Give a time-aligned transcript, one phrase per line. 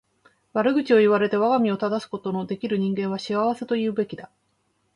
[0.53, 4.31] 悪口を言われて我が身を正すことの出来る人間は幸せと言うべきだ。